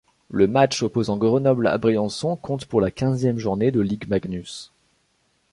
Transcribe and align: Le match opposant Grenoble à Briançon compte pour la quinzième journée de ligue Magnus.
Le 0.31 0.47
match 0.47 0.81
opposant 0.81 1.15
Grenoble 1.17 1.67
à 1.67 1.77
Briançon 1.77 2.35
compte 2.35 2.65
pour 2.65 2.81
la 2.81 2.89
quinzième 2.89 3.37
journée 3.37 3.69
de 3.69 3.81
ligue 3.81 4.07
Magnus. 4.07 4.71